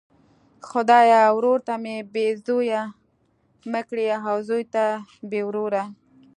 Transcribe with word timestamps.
خدایه 0.69 1.21
ورور 1.35 1.59
ته 1.67 1.73
مي 1.83 1.95
بې 2.13 2.27
زویه 2.45 2.81
مه 3.71 3.81
کړې 3.89 4.07
او 4.29 4.37
زوی 4.47 4.63
ته 4.73 4.83
بې 5.29 5.41
وروره! 5.45 5.83